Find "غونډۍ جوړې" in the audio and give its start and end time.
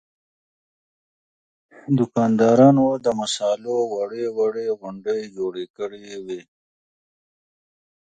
4.79-5.65